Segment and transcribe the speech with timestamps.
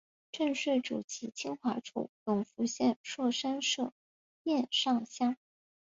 [0.31, 3.93] 郑橞祖籍清华处永福县槊山社
[4.43, 5.37] 忭上乡。